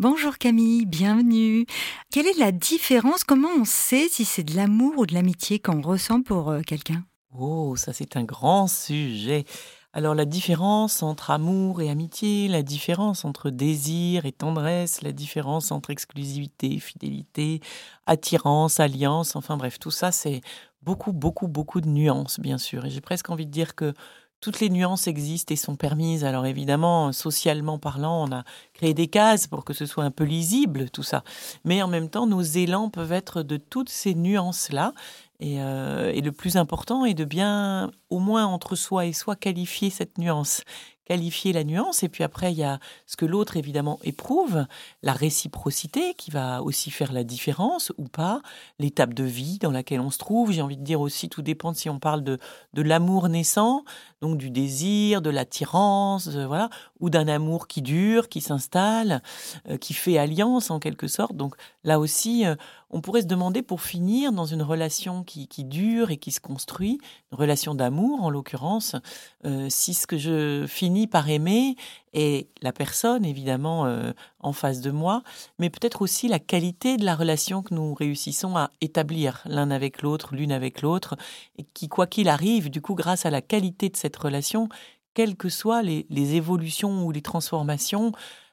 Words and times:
Bonjour 0.00 0.38
Camille, 0.38 0.86
bienvenue. 0.86 1.66
Quelle 2.12 2.28
est 2.28 2.38
la 2.38 2.52
différence? 2.52 3.24
Comment 3.24 3.48
on 3.58 3.64
sait 3.64 4.06
si 4.08 4.24
c'est 4.24 4.44
de 4.44 4.54
l'amour 4.54 4.96
ou 4.96 5.06
de 5.06 5.12
l'amitié 5.12 5.58
qu'on 5.58 5.80
ressent 5.80 6.22
pour 6.22 6.50
euh, 6.50 6.60
quelqu'un? 6.60 7.04
Oh, 7.36 7.74
ça 7.74 7.92
c'est 7.92 8.16
un 8.16 8.22
grand 8.22 8.68
sujet. 8.68 9.44
Alors 9.92 10.14
la 10.14 10.24
différence 10.24 11.02
entre 11.02 11.32
amour 11.32 11.82
et 11.82 11.90
amitié, 11.90 12.46
la 12.46 12.62
différence 12.62 13.24
entre 13.24 13.50
désir 13.50 14.24
et 14.24 14.30
tendresse, 14.30 15.02
la 15.02 15.10
différence 15.10 15.72
entre 15.72 15.90
exclusivité, 15.90 16.78
fidélité, 16.78 17.58
attirance, 18.06 18.78
alliance, 18.78 19.34
enfin 19.34 19.56
bref, 19.56 19.80
tout 19.80 19.90
ça 19.90 20.12
c'est 20.12 20.42
beaucoup, 20.80 21.12
beaucoup, 21.12 21.48
beaucoup 21.48 21.80
de 21.80 21.88
nuances 21.88 22.38
bien 22.38 22.58
sûr. 22.58 22.86
Et 22.86 22.90
j'ai 22.90 23.00
presque 23.00 23.30
envie 23.30 23.46
de 23.46 23.50
dire 23.50 23.74
que 23.74 23.94
toutes 24.40 24.60
les 24.60 24.70
nuances 24.70 25.06
existent 25.06 25.52
et 25.52 25.56
sont 25.56 25.76
permises. 25.76 26.24
Alors 26.24 26.46
évidemment, 26.46 27.12
socialement 27.12 27.78
parlant, 27.78 28.28
on 28.28 28.32
a 28.32 28.44
créé 28.74 28.94
des 28.94 29.08
cases 29.08 29.46
pour 29.46 29.64
que 29.64 29.72
ce 29.72 29.86
soit 29.86 30.04
un 30.04 30.10
peu 30.10 30.24
lisible, 30.24 30.90
tout 30.90 31.02
ça. 31.02 31.24
Mais 31.64 31.82
en 31.82 31.88
même 31.88 32.08
temps, 32.08 32.26
nos 32.26 32.42
élans 32.42 32.90
peuvent 32.90 33.12
être 33.12 33.42
de 33.42 33.56
toutes 33.56 33.90
ces 33.90 34.14
nuances-là. 34.14 34.92
Et, 35.40 35.62
euh, 35.62 36.12
et, 36.12 36.20
le 36.20 36.32
plus 36.32 36.56
important 36.56 37.04
est 37.04 37.14
de 37.14 37.24
bien, 37.24 37.92
au 38.10 38.18
moins 38.18 38.44
entre 38.44 38.74
soi 38.74 39.06
et 39.06 39.12
soi, 39.12 39.36
qualifier 39.36 39.88
cette 39.88 40.18
nuance 40.18 40.62
qualifier 41.08 41.54
la 41.54 41.64
nuance. 41.64 42.02
Et 42.02 42.08
puis 42.08 42.22
après, 42.22 42.52
il 42.52 42.58
y 42.58 42.64
a 42.64 42.78
ce 43.06 43.16
que 43.16 43.24
l'autre, 43.24 43.56
évidemment, 43.56 43.98
éprouve, 44.04 44.66
la 45.02 45.12
réciprocité 45.12 46.14
qui 46.14 46.30
va 46.30 46.62
aussi 46.62 46.90
faire 46.90 47.12
la 47.12 47.24
différence 47.24 47.92
ou 47.96 48.04
pas, 48.04 48.42
l'étape 48.78 49.14
de 49.14 49.24
vie 49.24 49.58
dans 49.58 49.70
laquelle 49.70 50.00
on 50.00 50.10
se 50.10 50.18
trouve. 50.18 50.52
J'ai 50.52 50.62
envie 50.62 50.76
de 50.76 50.84
dire 50.84 51.00
aussi, 51.00 51.28
tout 51.28 51.42
dépend 51.42 51.72
si 51.72 51.88
on 51.88 51.98
parle 51.98 52.22
de, 52.22 52.38
de 52.74 52.82
l'amour 52.82 53.28
naissant, 53.28 53.84
donc 54.20 54.36
du 54.36 54.50
désir, 54.50 55.22
de 55.22 55.30
l'attirance, 55.30 56.28
euh, 56.28 56.46
voilà, 56.46 56.70
ou 57.00 57.10
d'un 57.10 57.28
amour 57.28 57.68
qui 57.68 57.82
dure, 57.82 58.28
qui 58.28 58.40
s'installe, 58.40 59.22
euh, 59.68 59.76
qui 59.76 59.94
fait 59.94 60.18
alliance 60.18 60.70
en 60.70 60.80
quelque 60.80 61.06
sorte. 61.06 61.36
Donc 61.36 61.54
là 61.84 62.00
aussi, 62.00 62.44
euh, 62.44 62.56
on 62.90 63.00
pourrait 63.00 63.22
se 63.22 63.26
demander 63.26 63.62
pour 63.62 63.80
finir 63.80 64.32
dans 64.32 64.46
une 64.46 64.62
relation 64.62 65.22
qui, 65.22 65.46
qui 65.46 65.64
dure 65.64 66.10
et 66.10 66.16
qui 66.16 66.32
se 66.32 66.40
construit, 66.40 66.98
une 67.30 67.38
relation 67.38 67.74
d'amour 67.74 68.22
en 68.22 68.30
l'occurrence, 68.30 68.96
si 69.68 69.92
ce 69.92 70.06
que 70.06 70.16
je 70.16 70.64
finis 70.66 71.06
par 71.06 71.28
aimer 71.28 71.76
et 72.20 72.48
la 72.62 72.72
personne 72.72 73.24
évidemment 73.24 73.86
euh, 73.86 74.10
en 74.40 74.52
face 74.52 74.80
de 74.80 74.90
moi, 74.90 75.22
mais 75.60 75.70
peut-être 75.70 76.02
aussi 76.02 76.26
la 76.26 76.40
qualité 76.40 76.96
de 76.96 77.04
la 77.04 77.14
relation 77.14 77.62
que 77.62 77.72
nous 77.72 77.94
réussissons 77.94 78.56
à 78.56 78.70
établir 78.80 79.42
l'un 79.44 79.70
avec 79.70 80.02
l'autre, 80.02 80.34
l'une 80.34 80.50
avec 80.50 80.82
l'autre, 80.82 81.16
et 81.58 81.64
qui, 81.74 81.86
quoi 81.86 82.08
qu'il 82.08 82.28
arrive, 82.28 82.70
du 82.70 82.82
coup, 82.82 82.96
grâce 82.96 83.24
à 83.24 83.30
la 83.30 83.40
qualité 83.40 83.88
de 83.88 83.96
cette 83.96 84.16
relation, 84.16 84.68
quelles 85.14 85.36
que 85.36 85.48
soient 85.48 85.82
les 85.82 86.34
évolutions 86.34 87.06
ou 87.06 87.12
les 87.12 87.22
transformations, 87.22 88.10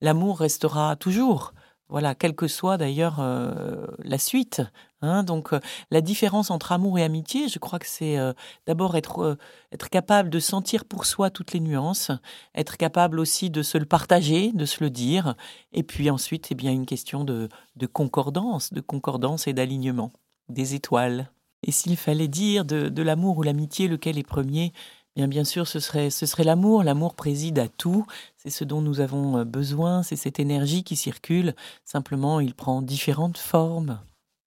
l'amour 0.00 0.38
restera 0.38 0.94
toujours 0.94 1.52
voilà, 1.88 2.14
quelle 2.14 2.34
que 2.34 2.48
soit 2.48 2.76
d'ailleurs 2.76 3.16
euh, 3.20 3.86
la 4.04 4.18
suite. 4.18 4.62
Hein. 5.00 5.22
donc 5.22 5.52
euh, 5.52 5.60
la 5.92 6.00
différence 6.00 6.50
entre 6.50 6.72
amour 6.72 6.98
et 6.98 7.04
amitié, 7.04 7.46
je 7.48 7.60
crois 7.60 7.78
que 7.78 7.86
c'est 7.86 8.18
euh, 8.18 8.32
d'abord 8.66 8.96
être, 8.96 9.38
être 9.72 9.88
capable 9.90 10.28
de 10.28 10.40
sentir 10.40 10.84
pour 10.84 11.06
soi 11.06 11.30
toutes 11.30 11.52
les 11.52 11.60
nuances, 11.60 12.10
être 12.54 12.76
capable 12.76 13.20
aussi 13.20 13.48
de 13.48 13.62
se 13.62 13.78
le 13.78 13.86
partager, 13.86 14.52
de 14.52 14.64
se 14.64 14.82
le 14.82 14.90
dire, 14.90 15.34
et 15.72 15.82
puis 15.82 16.10
ensuite, 16.10 16.48
eh 16.50 16.54
bien, 16.54 16.72
une 16.72 16.86
question 16.86 17.24
de, 17.24 17.48
de 17.76 17.86
concordance, 17.86 18.72
de 18.72 18.80
concordance 18.80 19.46
et 19.46 19.52
d'alignement, 19.52 20.12
des 20.48 20.74
étoiles. 20.74 21.30
Et 21.62 21.72
s'il 21.72 21.96
fallait 21.96 22.28
dire 22.28 22.64
de, 22.64 22.88
de 22.88 23.02
l'amour 23.02 23.38
ou 23.38 23.42
l'amitié, 23.42 23.88
lequel 23.88 24.18
est 24.18 24.22
premier 24.22 24.72
bien, 25.16 25.44
sûr, 25.44 25.66
ce 25.66 25.80
serait, 25.80 26.10
ce 26.10 26.26
serait 26.26 26.44
l'amour. 26.44 26.82
L'amour 26.82 27.14
préside 27.14 27.58
à 27.58 27.68
tout. 27.68 28.06
C'est 28.36 28.50
ce 28.50 28.64
dont 28.64 28.80
nous 28.80 29.00
avons 29.00 29.38
euh, 29.38 29.44
besoin. 29.44 30.02
C'est 30.02 30.16
cette 30.16 30.38
énergie 30.38 30.84
qui 30.84 30.96
circule. 30.96 31.54
Simplement, 31.84 32.40
il 32.40 32.54
prend 32.54 32.82
différentes 32.82 33.38
formes. 33.38 34.00